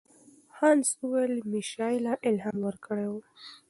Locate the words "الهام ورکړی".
2.29-3.07